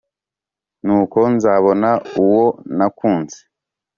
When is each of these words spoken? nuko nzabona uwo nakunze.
nuko 0.85 1.19
nzabona 1.33 1.89
uwo 2.23 2.45
nakunze. 2.77 3.39